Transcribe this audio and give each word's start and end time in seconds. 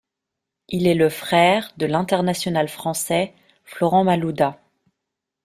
Il 0.69 0.87
est 0.87 0.95
le 0.95 1.09
frère 1.09 1.71
de 1.77 1.85
l'international 1.85 2.67
français 2.69 3.35
Florent 3.63 4.03
Malouda. 4.03 4.59